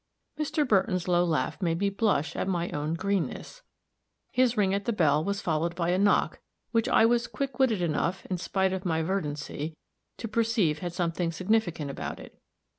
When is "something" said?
10.93-11.31